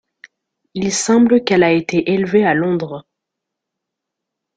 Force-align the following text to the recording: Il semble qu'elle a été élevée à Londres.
Il 0.73 0.91
semble 0.91 1.43
qu'elle 1.43 1.61
a 1.61 1.71
été 1.71 2.11
élevée 2.11 2.43
à 2.43 2.55
Londres. 2.55 3.05